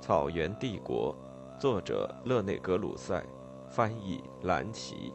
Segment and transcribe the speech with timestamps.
[0.00, 1.12] 草原帝国，
[1.58, 3.20] 作者勒内格鲁塞，
[3.68, 5.12] 翻译蓝奇。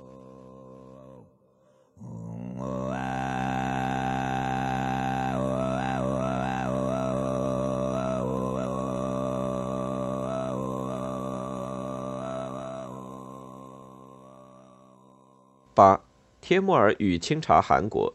[16.48, 18.14] 帖木儿与清查韩国。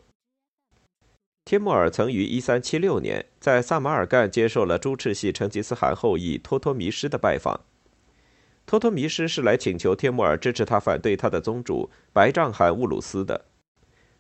[1.45, 7.63] 帖木儿曾于1376年在萨马尔干接受了朱赤系成吉思汗后裔托托弥师的拜访。
[8.67, 13.47] 托托弥师是来请求帖木儿支持他反对他的宗主白障汗乌鲁斯的。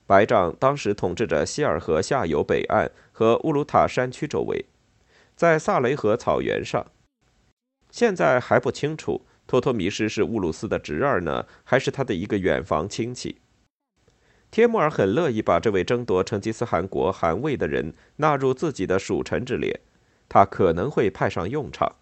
[0.08, 4.64] 白障当时统治着希尔河下游北岸和乌鲁塔山区周围，
[5.36, 6.84] 在萨雷河草原上。
[7.92, 13.39] 现在还不清楚托托弥师是乌鲁斯的侄儿呢，还是他的一个远房亲戚。
[14.50, 19.80] 帖木儿很乐意把这位争夺成吉思汗国汗位的人纳入自己的属臣之列，
[20.28, 21.96] 他可能会派上用场。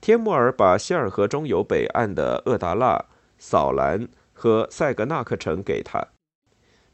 [0.00, 3.06] 帖木儿把希尔河中游北岸的厄达腊、
[3.38, 6.00] 扫兰和塞格纳克城给他，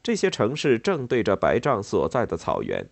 [0.01, 2.89] 这些城市正对着白帐所在的草原。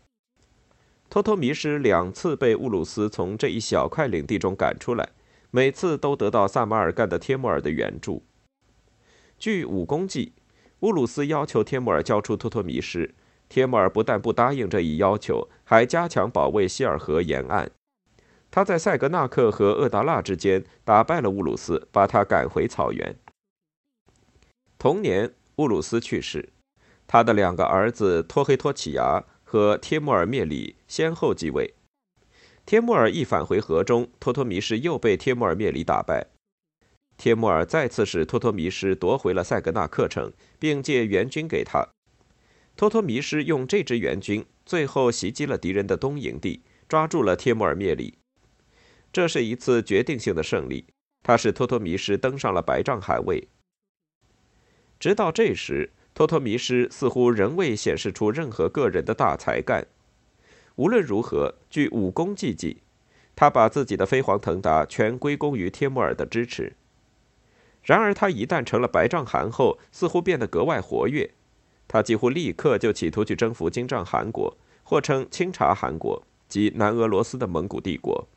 [1.10, 5.10] 托托迷失两次被乌鲁斯从这一小块领地中赶出来，
[5.50, 8.24] 每次都得到萨马尔干的帖木儿的援助。
[9.40, 10.34] 据武功记。
[10.82, 13.16] 乌鲁斯要求帖木儿交出托托弥师，
[13.48, 17.72] 帖木儿不但不答应这一要求，还加强保卫希尔河沿岸。
[18.52, 23.16] 他在塞格纳克和厄达腊之间打败了乌鲁斯，把他赶回草原。
[24.78, 26.50] 同年，乌鲁斯去世，
[27.08, 31.74] 他的两个儿子托黑托起牙和帖木儿灭里先后继位。
[32.66, 36.28] 帖木儿一返回河中，托托弥师又被帖木儿灭里打败。
[37.18, 41.88] 帖木儿再次使托托迷失夺回了塞格纳克城，并借援军给他。
[42.76, 48.16] 托托迷失用这支援军，最后袭击了敌人的东营地，抓住了帖木儿灭里。
[49.14, 50.86] 这是一次决定性的胜利，
[51.24, 53.48] 他使托托迷失登上了白帐汗位。
[55.00, 59.88] 直到这时，托托迷失似乎仍未显示出任何个人的大才干。
[60.76, 62.82] 无论如何，据武功记记，
[63.38, 66.74] 他把自己的飞黄腾达全归功于帖木儿的支持。
[67.86, 71.30] 然而，他一旦成了白帐汗后，似乎变得格外活跃。
[71.88, 78.28] 他几乎立刻就企图去征服金帐汗国，或称清察汗国，即南俄罗斯的蒙古帝国。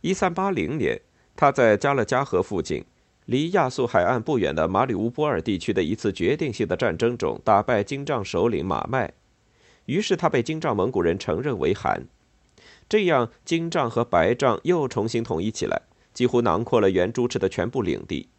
[0.00, 1.00] 一三八零年，
[1.36, 2.84] 他在加勒加河附近，
[3.24, 9.12] 离亚速海岸不远的马里乌波尔地区的一次决定性的战争中，打败金帐首领马迈，
[9.84, 12.08] 于是他被金帐蒙古人承认为汗。
[12.88, 15.82] 这样，金帐和白帐又重新统一起来。
[16.16, 18.30] 几乎囊括了原朱赤的全部领地。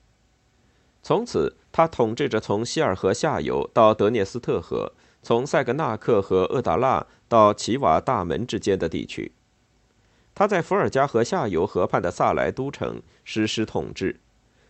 [1.04, 9.32] 从此，他统治着从希尔河下游到德涅斯特河，从塞格纳克和厄达腊到奇瓦大门之间的地区。
[10.34, 14.20] 他在伏尔加河下游河畔的萨莱都城实施统治。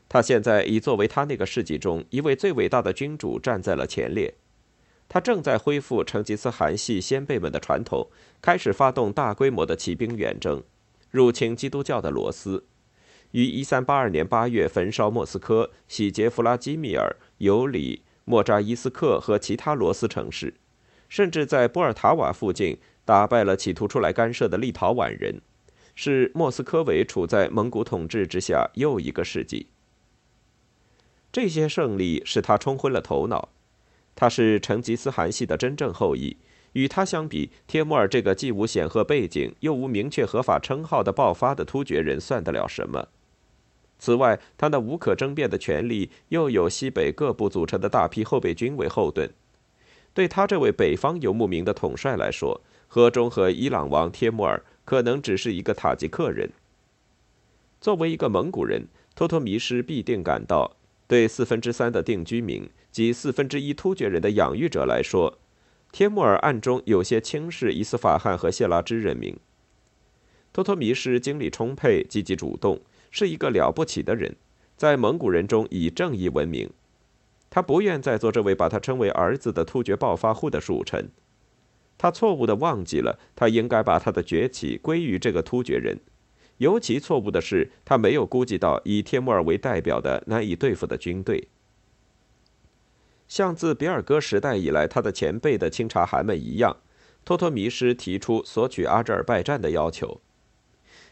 [0.10, 4.34] 他现在已作为他那个世纪中一位最伟大的君主站在了前列。
[5.08, 8.10] 他正在恢复成吉思汗系先辈们的传统，
[8.42, 10.62] 开始发动大规模的骑兵远征，
[11.10, 12.66] 入侵基督教的罗斯。
[13.32, 20.54] 于一三八二年八月焚烧莫斯科，洗劫弗拉基米尔、尤里、莫扎伊斯克和其他罗斯城市，
[21.10, 25.42] 甚至在波尔塔瓦附近打败了企图出来干涉的立陶宛人，
[25.94, 29.68] 使莫斯科维处在蒙古统治之下又一个世纪。
[31.32, 33.50] 这些胜利使他冲昏了头脑，
[34.16, 36.38] 他是成吉思汗系的真正后裔。
[36.74, 43.08] 与他相比，帖木儿这个既无显赫背景又无明确合法称号的爆发的突厥人算得了什么？
[44.00, 49.30] 此外，他那无可争辩的权力又有西北各部组成的大批后备军为后盾。
[50.14, 56.52] 对他这位北方游牧民的统帅来说，河中和伊朗王帖木儿可能只是一个塔吉克人。
[57.80, 60.76] 作为一个蒙古人，托托迷失必定感到，
[61.08, 65.38] 对四分之三的定居民及四分之一突厥人的养育者来说，
[65.92, 69.36] 帖木儿暗中有些轻视伊斯法罕和谢拉支人民。
[70.52, 72.82] 托托迷失精力充沛，积极主动。
[73.12, 74.36] 是一个了不起的人，
[74.76, 76.70] 在蒙古人中以正义闻名。
[77.50, 81.10] 他不愿再做这位把他称为儿子的突厥暴发户的属臣。
[81.98, 86.00] 他错误地忘记了，他应该把他的崛起归于这个突厥人。
[86.58, 91.48] 尤其错误的是，他没有估计到以帖木儿为代表的难以对付的军队。
[93.28, 96.78] 像自比尔哥时代以来他的前辈的清察汗们一样，
[97.24, 100.22] 托托弥师提出索取阿扎尔拜占的要求。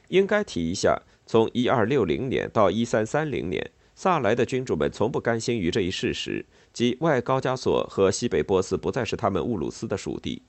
[0.09, 1.01] 应该提一下。
[1.25, 10.43] 从1260年到1330年，萨莱的君主们从不甘心于这一事实，即外高加索和西北波斯不再是他们乌鲁斯的属地。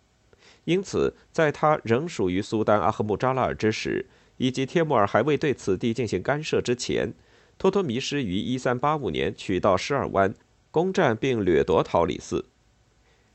[0.64, 4.06] 因此，在他仍属于苏丹阿赫木扎拉尔之时，
[4.36, 7.14] 以及帖木儿还未对此地进行干涉之前，
[7.56, 10.34] 托托迷失于1385年取道施尔湾，
[10.70, 12.46] 攻占并掠夺陶里斯，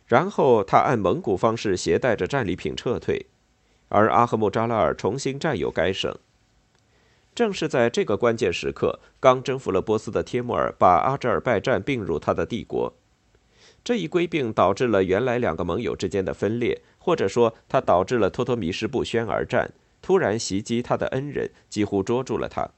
[0.06, 3.26] 然后他按蒙古方式携带着战利品撤退，
[3.88, 6.14] 而阿赫木扎拉尔重新占有该省。
[7.34, 12.94] 正是在这个关键时刻，刚征服了波斯的帖木儿把阿扎尔拜占并入他的帝国。
[13.84, 22.70] 这一归并导致了原来两个盟友之间的分裂，或者说，它导致了托托米什不宣而战，突然袭击他的恩人，几乎捉住了他。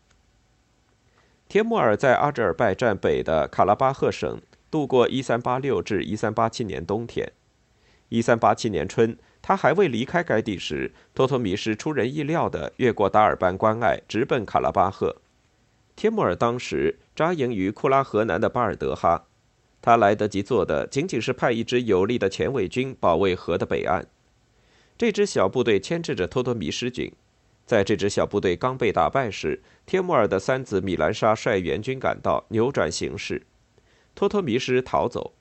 [1.50, 4.42] 帖木儿在阿扎尔拜占北的卡拉巴赫省
[4.72, 7.32] 度过1386至1387年冬天。
[8.12, 9.18] 1387年春。
[9.44, 15.18] 他还未离开该地时，托托米什出人意料地越过达尔班关隘，直奔卡拉巴赫。
[15.98, 19.26] 帖木儿当时扎营于库拉河南的巴尔德哈，
[19.82, 24.08] 他来得及做的仅仅是派一支有力的前卫军保卫河的北岸。
[24.98, 27.12] 这支小部队牵制着托托米什军。
[27.66, 33.46] 在这支小部队刚被打败时，帖木儿的三子米兰沙率援军赶到，扭转形势。
[34.16, 35.34] 托托米什逃走。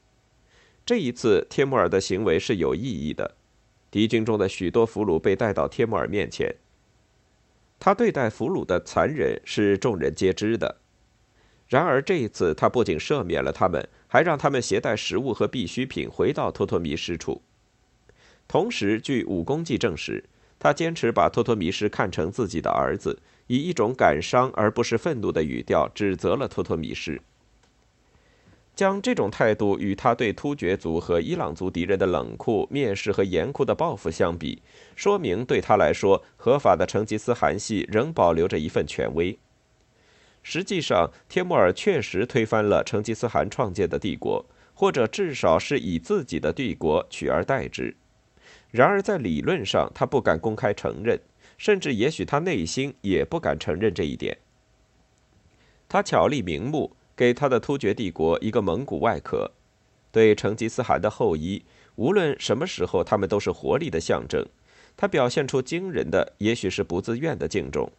[0.85, 3.37] 这一次，帖木儿的行为是有意义的。
[3.93, 6.57] 敌军中的许多俘虏被带到帖木儿面前。
[7.79, 10.79] 他对待俘虏的残忍是众人皆知的。
[11.69, 17.43] 然而这一次，他不仅赦免了他们，还让他们携带食物和必需品回到托托米什处。
[18.49, 20.25] 同时，据武功记证实，
[20.59, 27.21] 他坚持把托托米什看成自己的儿子，以一种感伤而不是愤怒的语调指责了托托米什。
[28.75, 34.63] 将这种态度与他对突厥族和伊朗族敌人的冷酷、蔑视和严酷的报复相比，
[34.97, 39.39] 说明对他来说，合法的成吉思汗系仍保留着一份权威。
[40.43, 47.95] 实际上，帖木儿确实推翻了成吉思汗创建的帝国，或者至少是以自己的帝国取而代之。
[48.71, 51.21] 然而，在理论上，他不敢公开承认，
[51.59, 54.39] 甚至也许他内心也不敢承认这一点。
[55.91, 56.97] 他巧立名目。
[57.17, 59.51] 给他的突厥帝国一个蒙古外壳，
[60.11, 61.65] 对成吉思汗的后裔，
[61.97, 64.47] 无论什么时候，他们都是活力的象征。
[64.97, 67.91] 他表现出惊人的，也许是不自愿的敬重。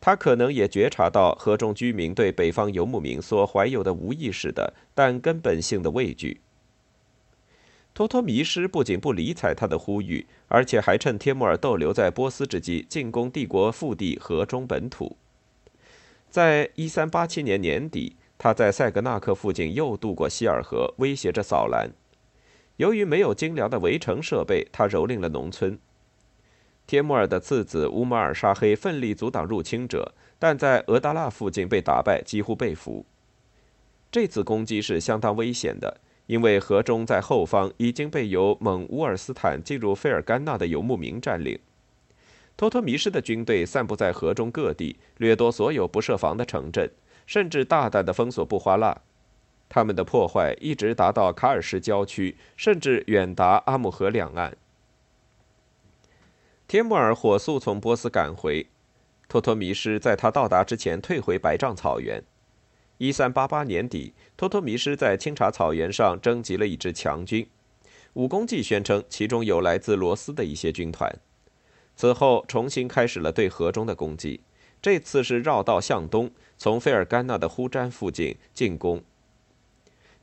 [0.00, 6.40] 他可能也觉察到河中居民对北方游牧民所怀有的无意识的但根本性的畏惧。
[7.94, 15.16] 托托迷失不仅不理睬他的呼吁，而且还趁帖木儿逗留在波斯之际，进攻帝国腹地河中本土。
[16.34, 21.88] 在一三八七年年底，他在塞格纳克附近又渡过希尔河，威胁着扫兰。
[22.78, 25.78] 由于没有精良的围城设备，他蹂躏了农村。
[26.88, 33.06] 帖木儿的次子乌马尔沙黑奋力阻挡入侵者，但在俄达腊附近被打败，几乎被俘。
[34.10, 41.56] 这次攻击是相当危险的，因为河中在后方已经被由蒙乌尔斯坦进入费尔干纳的游牧民占领。
[42.56, 46.90] 托托弥什的军队散布在河中各地，掠夺所有不设防的城镇，
[47.26, 48.96] 甚至大胆地封锁布哈拉。
[49.68, 54.56] 他们的破坏一直达到卡尔什郊区，甚至远达阿姆河两岸。
[56.68, 58.66] 帖木儿火速从波斯赶回，
[59.28, 62.22] 托托弥什在他到达之前退回白帐草原。
[62.98, 67.48] 一三八八年底，托托弥什在清查草原上征集了一支强军，
[68.12, 71.12] 武功记宣称其中有来自罗斯的一些军团。
[71.96, 74.40] 此后，重新开始了对河中的攻击。
[74.82, 79.02] 这次是绕道向东，从费尔干纳的呼詹附近进攻。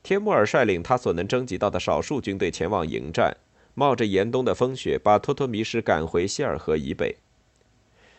[0.02, 3.36] 天穆尔率领他所能征集到的少数军队前往迎战，
[3.74, 7.16] 冒着严冬的风雪，把托托弥什赶回希尔河以北。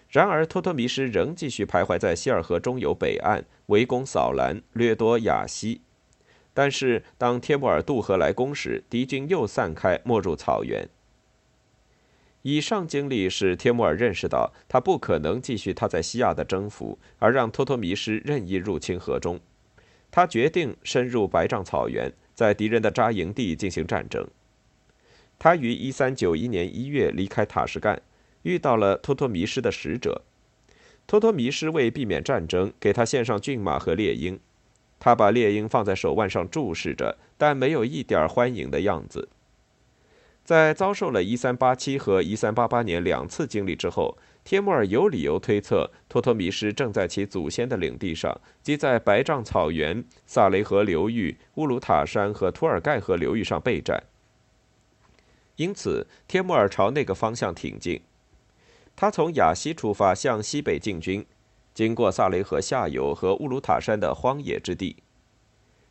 [0.09, 5.81] 然而，托托弥什仍继续徘徊在希尔河中游北岸，围攻扫兰，掠夺雅西。
[6.53, 10.87] 但是，当天穆尔渡河来攻时，敌军又散开，没入草原。
[12.43, 19.39] 以上经历使帖木儿认识到，他不可能继续他在西亚的征服，而让托托迷失任意入侵河中。
[20.11, 24.27] 他决定深入白帐草原，在敌人的扎营地进行战争。
[25.39, 28.01] 他于1391年1月离开塔什干，
[28.43, 30.21] 遇到了托托迷失的使者。
[31.07, 34.37] 托托迷失为避免战争，给他献上骏马和猎鹰。
[34.99, 39.29] 他把猎鹰放在手腕上注视着，但没有一点欢迎的样子。
[40.43, 54.03] 在遭受了1387和1388年两次经历之后，帖木儿有理由推测托托弥什正在其祖先的领地上，即在白帐草原、萨雷河流域、乌鲁塔山和图尔盖河流域上备战。
[55.55, 58.01] 因此，帖木儿朝那个方向挺进。
[58.95, 61.25] 他从雅西出发，向西北进军，
[61.73, 64.97] 经过萨雷河下游和乌鲁塔山的荒野之地。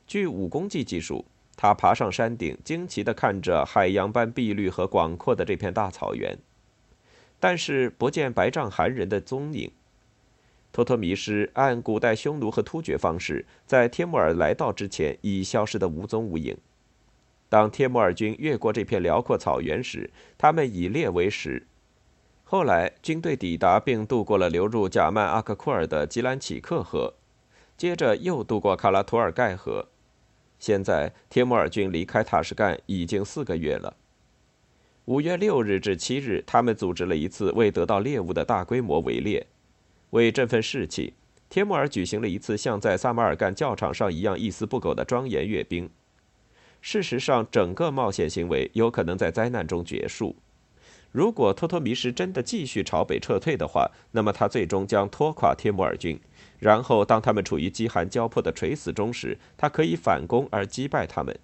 [0.06, 1.25] 据武功记记述，
[1.56, 6.38] 他爬上山顶，惊奇地看着海洋般碧绿和广阔的这片大草原，
[7.38, 9.71] 但是不见白杖韩人的踪影。
[10.73, 16.56] 托托迷失按古代匈奴和突厥方式，在帖木儿来到之前已消失得无踪无影。
[17.50, 21.66] 当帖木儿军越过这片辽阔草原时，他们以猎为食。
[22.44, 27.12] 后来军队抵达并渡过了流入贾曼阿克库尔的吉兰启克河，
[27.76, 29.88] 接着又渡过卡拉图尔盖河。
[30.62, 33.97] 现在帖木儿军离开塔什干已经四个月了。
[35.07, 39.45] 五月六日至七日，他们组织了一次未得到猎物的大规模围猎。
[40.11, 41.14] 为振奋士气，
[41.50, 45.90] 帖木儿举行了一次像在萨马尔干教场上一样一丝不苟的庄严阅兵。
[46.81, 50.37] 事实上，整个冒险行为有可能在灾难中结束。
[51.12, 56.19] 如果托托迷什真的继续朝北撤退的话，那么他最终将拖垮帖木儿军。
[56.59, 61.38] 然后，当他们处于饥寒交迫的垂死中时，他可以反攻而击败他们。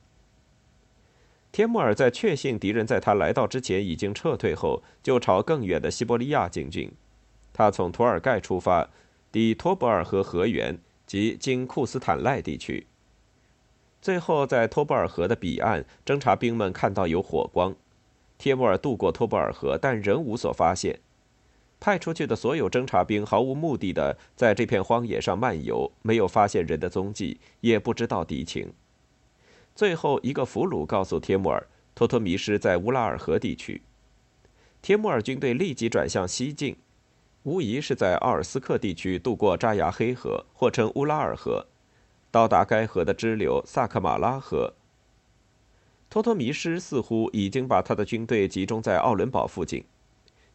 [1.52, 6.90] 帖木儿在确信敌人在他来到之前已经撤退后，就朝更远的西伯利亚进军。
[7.52, 8.88] 他从图尔盖出发，
[9.30, 12.86] 抵托博尔河河源及经库斯坦赖地区。
[14.00, 17.74] 最后，在托博尔河的彼岸，侦察兵们看到有火光。
[18.38, 21.00] 帖木儿渡过托布尔河，但仍无所发现。
[21.80, 28.72] 派出去的所有侦察兵毫无目的的在这片荒野上漫游，没有发现人的踪迹，也不知道敌情。
[29.74, 33.80] 最后，一个俘虏告诉帖木儿，托托迷失在乌拉尔河地区。
[34.82, 36.76] 帖木儿军队立即转向西进。
[37.44, 41.64] 无疑是在奥尔斯克地区渡过扎牙黑河，或称乌拉尔河，
[42.32, 44.74] 到达该河的支流萨克马拉河。
[46.10, 49.84] 托托弥什似乎已经把他的军队集中在奥伦堡附近。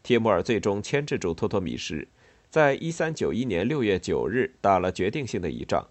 [0.02, 2.06] 帖木儿最终牵制住托托弥什，
[2.50, 5.88] 在1391年6月9日打了决定性的一仗。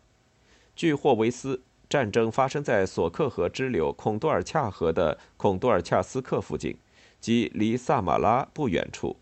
[0.75, 6.77] 据霍维斯，战争发生在索克河支流孔多尔恰河的孔多尔恰斯克附近，
[7.19, 9.17] 即离萨马拉不远处。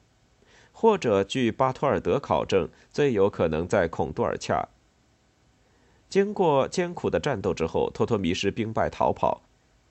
[0.71, 4.67] 或者，据巴托尔德考证，最有可能在孔杜尔恰。
[6.09, 9.41] 经过艰苦的战斗之后，托托弥什兵败逃跑，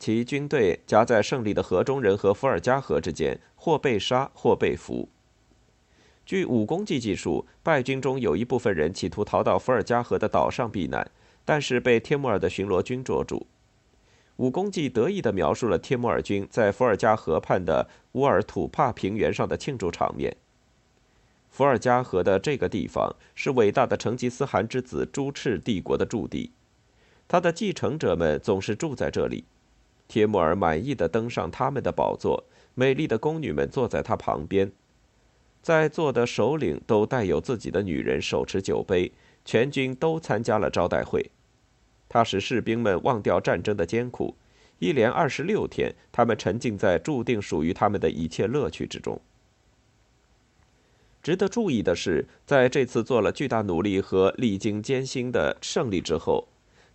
[0.01, 5.11] 其军队夹在胜利的河中人和伏尔加河之间，或被杀，或被俘。
[6.25, 11.11] 据武功记记述，败军中有一部分人企图逃到伏尔加河的岛上避难，
[11.45, 13.47] 但是被帖木儿的巡逻军捉住。
[14.37, 20.35] 武功记得意地描述了帖木儿军在伏尔加河畔的乌尔土帕平原上的庆祝场面。
[21.51, 26.53] 伏尔加河的这个地方是伟大的成吉思汗之子朱赤帝国的驻地，
[27.29, 29.45] 他的继承者们总是住在这里。
[30.11, 32.43] 帖木儿满意的登上他们的宝座，
[32.75, 34.73] 美丽的宫女们坐在他旁边，
[35.63, 39.13] 在座的首领都带有自己的女人手持酒杯，
[39.45, 41.31] 全军都参加了招待会。
[42.09, 44.35] 他使士兵们忘掉战争的艰苦，
[44.81, 49.21] 一连二十六天，他们沉浸在注定属于他们的一切乐趣之中。
[51.23, 56.49] 值得注意的是，在这次做了巨大努力和历经艰辛的胜利之后，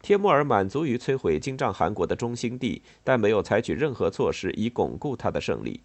[0.06, 5.82] 帖木儿满足于摧毁金帐汗国的中心地，但没有采取任何措施以巩固他的胜利。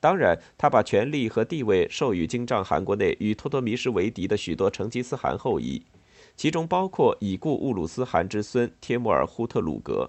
[0.00, 5.82] 当然，他把权力和地位授予金帐汗国内与托托弥什为敌的许多成吉思汗后裔，
[6.34, 10.08] 其中包括已故兀鲁斯汗之孙帖木儿忽特鲁格。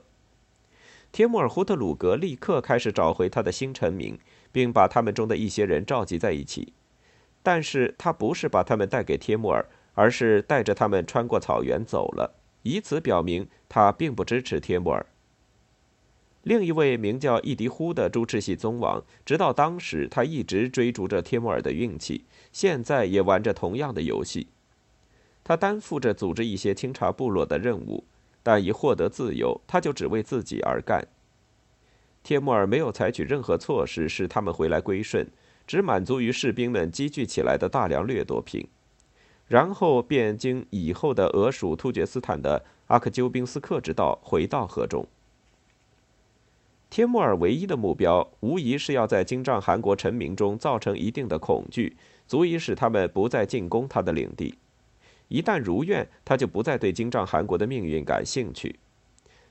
[1.12, 4.18] 帖木儿忽特鲁格立刻开始找回他的新臣民，
[4.54, 6.72] 并把他们中的一些人召集在一起。
[7.44, 12.37] 但是他不是把他们带给帖木儿，而是带着他们穿过草原走了，
[12.68, 15.06] 以此表明他并不支持帖木儿。
[16.44, 24.48] 另一位名叫伊迪呼的朱赤系宗王，直到当时他一直追逐着帖木儿的运气，现在也玩着同样的游戏。
[25.44, 28.04] 他担负着组织一些清查部落的任务，
[28.44, 31.08] 但一获得自由，他就只为自己而干。
[32.24, 35.26] 帖木儿没有采取任何措施使他们回来归顺。
[35.66, 38.66] 只满足于士兵们积聚起来的大量掠夺品，
[39.48, 45.08] 然后便经以后的俄属突厥斯坦的阿克鸠宾斯克之道回到河中。
[46.90, 54.58] 帖木儿唯一的目标，无疑是要在金帐汗国臣民中造成一定的恐惧，足以使他们不再进攻他的领地。
[55.28, 58.80] 一旦如愿，他就不再对金帐汗国的命运感兴趣。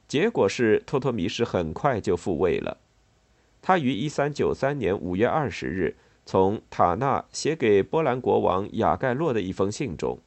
[0.09, 2.79] 结果是，托托米什很快就复位了。
[3.61, 5.97] 他于1393年5月20日。
[6.27, 10.19] 从塔纳写给波兰国王雅盖洛的一封信中，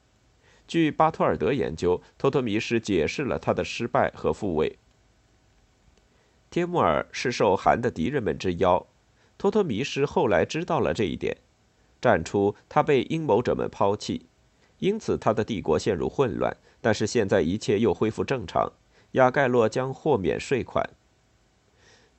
[0.66, 4.78] 据巴托尔德研究，托托米什解释了他的失败和复位。
[6.50, 8.88] 帖木儿是受韩的敌人们之邀，
[9.38, 11.36] 托托米什后来知道了这一点，
[12.02, 14.26] 战出他被阴谋者们抛弃，
[14.80, 16.56] 因此他的帝国陷入混乱。
[16.80, 18.72] 但是现在一切又恢复正常，
[19.12, 20.90] 亚盖洛将豁免税款。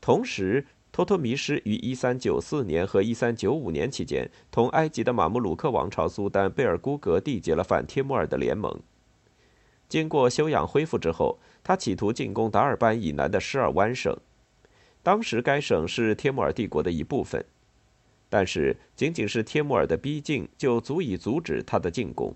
[0.03, 8.81] 同时，托托迷失于1394年和1395年期间，同埃及的马穆鲁克王朝苏丹贝尔孤格缔结了反帖木儿的联盟。
[9.89, 14.17] 经过休养恢复之后，他企图进攻达尔班以南的施尔湾省，
[15.03, 17.45] 当时该省是帖木儿帝国的一部分。
[18.29, 22.35] 但是，仅仅是帖木儿的逼近就足以阻止他的进攻。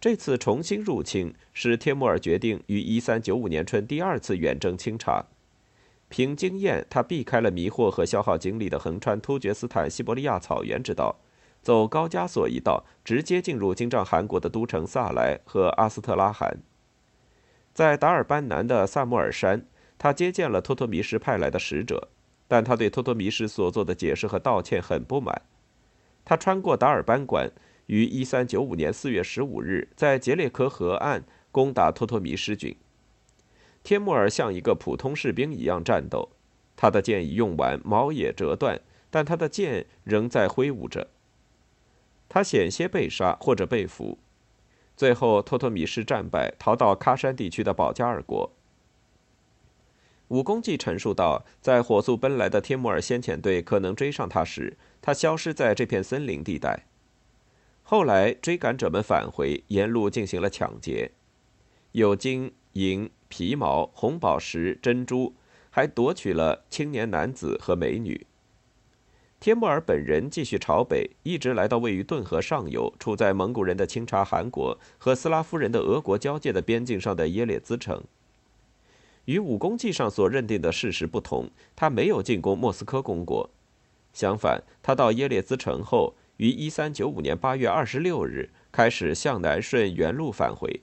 [0.00, 5.26] 这次重新入侵使帖木儿决定于1395年春第二次远征清查。
[6.08, 11.16] 凭经验，他避开了迷惑和消耗精力的横穿突厥斯坦西伯利亚草原之道，
[11.60, 16.58] 走高加索一道，直接进入金帐汗国的都城萨莱和阿斯特拉罕。
[17.74, 19.66] 在达尔班南的萨穆尔山，
[19.98, 22.08] 他接见了托托弥什派来的使者，
[22.48, 25.42] 但他对托托弥什所做的解释和道歉很不满。
[26.24, 27.50] 他穿过达尔班关，
[27.86, 31.22] 于1395年4月15日在杰列科河岸
[31.52, 32.74] 攻打托托弥什军。
[33.88, 36.28] 天木尔像一个普通士兵一样战斗，
[36.76, 41.08] 他的剑已用完，矛也折断，但他的剑仍在挥舞着。
[42.28, 44.18] 他险些被杀或者被俘，
[44.94, 48.52] 最后托托米什战败，逃到喀山地区的保加尔国。
[50.28, 56.84] 武功记陈述道，在火速奔来的天木尔先遣队可能追上他时，他消失在这片森林地带。
[57.82, 61.12] 后来追赶者们返回，沿路进行了抢劫，
[61.92, 63.10] 有金银。
[63.30, 65.34] 皮毛、红宝石、珍珠，
[65.68, 68.26] 还夺取了青年男子和美女。
[69.38, 78.02] 帖木儿本人继续朝北，一直来到位于顿河上游、处在蒙古人的清察汗国和斯拉夫人的俄国交界的边境上的耶列兹城。
[79.26, 83.50] 与武功记上所认定的事实不同，他没有进攻莫斯科公国。
[84.14, 90.80] 相反，他到耶列兹城后，于1395年8月26日开始向南顺原路返回。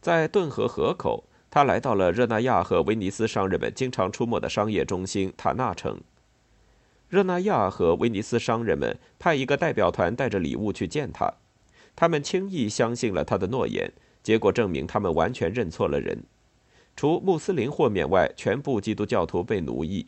[0.00, 6.00] 在顿河河口，他来到了热那亚和威尼斯商人们经常出没的商业中心塔纳城。
[7.08, 11.32] 热那亚和威尼斯商人们派一个代表团带着礼物去见他，
[11.96, 16.22] 他们轻易相信了他的诺言，结果证明他们完全认错了人。
[16.94, 20.06] 除穆斯林豁免外，全部基督教徒被奴役，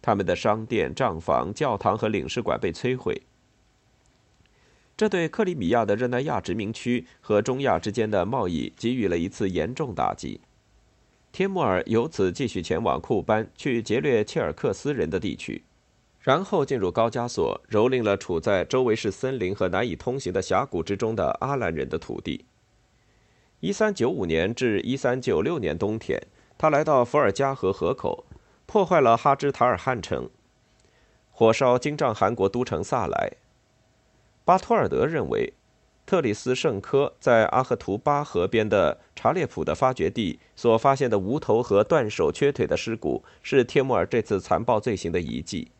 [0.00, 3.22] 他们的商店、账房、教堂和领事馆被摧毁。
[4.96, 10.40] 这对克里米亚的热那亚殖民区和中亚之间的贸易给予了一次严重打击。
[11.32, 15.62] 帖木儿由此继续前往库班，去劫掠切尔克斯人的地区，
[16.20, 22.46] 然后进入高加索，蹂躏了处在周围是森林和难以通行的峡谷之中的阿兰人的土地。
[23.60, 26.18] 1395年至1396年冬天，
[26.56, 28.24] 他来到伏尔加河河口，
[28.64, 30.30] 破坏了哈芝塔尔汗城，
[31.30, 33.32] 火烧金帐汗国都城萨莱。
[34.46, 35.54] 巴托尔德认为，
[36.06, 45.72] 特里斯圣科在阿赫图巴河边的查列普的发掘地所发现的无头和断手缺腿的尸骨，是帖木儿这次残暴罪行的遗迹。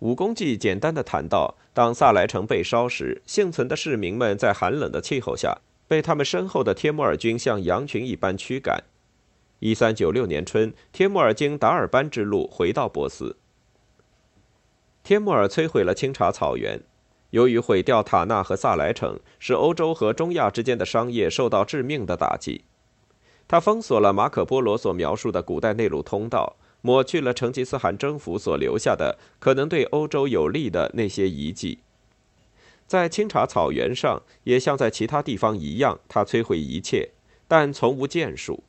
[0.00, 5.56] 武功记简单的谈到，当萨莱城被烧时，幸存的市民们在寒冷的气候下，
[5.88, 8.84] 被他们身后的帖木儿军像羊群一般驱赶。
[9.60, 13.38] 一三九六年春，帖木儿经达尔班之路回到波斯。
[15.02, 16.82] 帖木儿摧毁了清查草原。
[17.34, 22.62] 由于毁掉塔纳和萨莱城，使欧洲和中亚之间的商业受到致命的打击。
[23.48, 31.80] 他封锁了马可·波罗所描述的古代内陆通道，抹去了成吉思汗征服所留下的可能对欧洲有利的那些遗迹。
[32.86, 37.10] 在清查草原上，也像在其他地方一样，他摧毁一切，
[37.48, 38.62] 但从无建树。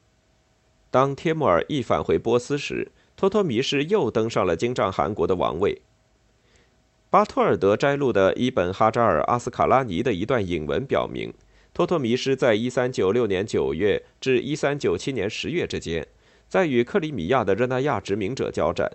[0.90, 5.84] 当帖木儿一返回波斯时，托托米什又登上了金帐汗国的王位。
[7.16, 11.34] 巴托尔德摘录的伊本哈扎尔阿斯卡拉尼的一段引文表明，
[11.74, 16.06] 托托迷失在1396年9月至1397年10月之间，
[16.50, 18.92] 在与克里米亚的热那亚殖民者交战。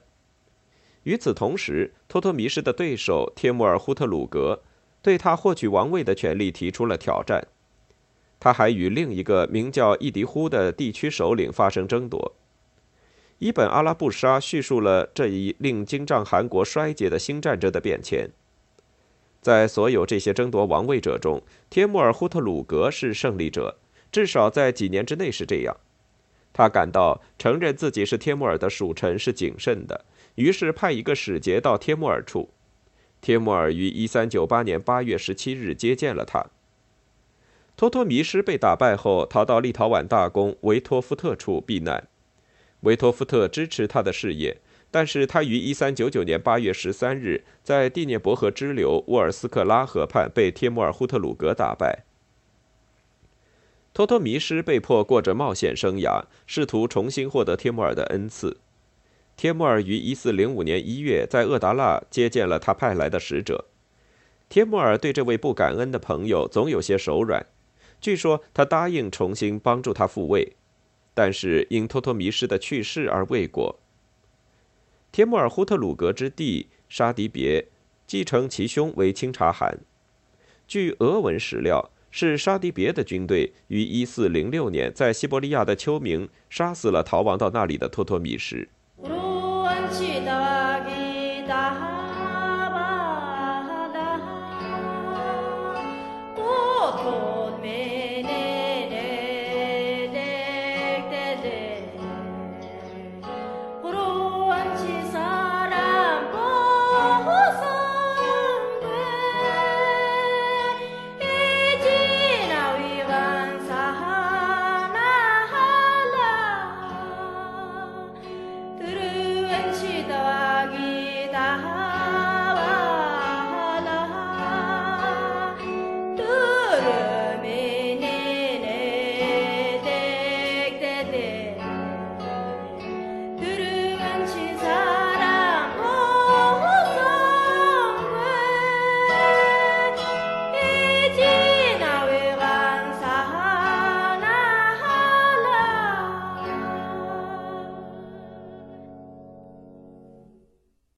[1.04, 4.60] 与此同时，托托迷失的对手帖木儿忽特鲁格
[5.00, 7.46] 对他获取王位的权利提出了挑战。
[8.38, 12.34] 他还与另一个名叫伊迪呼的地区首领发生争夺。
[13.40, 18.28] 伊本阿拉布沙叙述了这一令金帐汗国衰竭的新战争的变迁。
[19.40, 23.78] 在所有这些争夺王位者中，帖木儿忽特鲁格是胜利者，
[24.12, 25.74] 至少在几年之内是这样。
[26.52, 32.50] 他感到承认自己是帖木儿的属臣是谨慎的，于是派一个使节到帖木儿处。
[33.22, 36.44] 帖木儿于1398年8月17日接见了他。
[37.74, 42.06] 托托迷失被打败后，逃到立陶宛大公维托夫特处避难。
[42.80, 44.58] 维托夫特支持他的事业，
[44.90, 52.04] 但是他于1399年8月13日在第聂伯河支流沃尔斯克拉河畔被帖木儿忽特鲁格打败。
[53.92, 58.56] 托托迷失被迫过着冒险生涯，试图重新获得帖木儿的恩赐。
[59.36, 63.66] 帖木儿于1405年1月在厄达腊接见了他派来的使者。
[64.48, 67.46] 帖木儿对这位不感恩的朋友总有些手软。
[68.00, 70.56] 据说他答应重新帮助他复位，
[71.14, 73.78] 但是因托托弥什的去世而未果。
[75.12, 77.66] 帖木儿呼特鲁格之弟沙迪别
[78.06, 79.78] 继承其兄为清察汗。
[80.66, 88.68] 据俄文史料，是沙迪别的军队于1406年在西伯利亚的丘明杀死了逃亡到那里的托托米什。